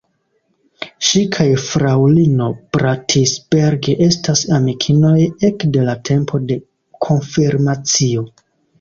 Ŝi 1.09 1.19
kaj 1.35 1.45
fraŭlino 1.65 2.47
Bratsberg 2.79 3.91
estas 4.07 4.43
amikinoj 4.59 5.15
ekde 5.53 5.89
la 5.93 5.99
tempo 6.13 6.45
de 6.51 6.63
konfirmacio. 7.09 8.31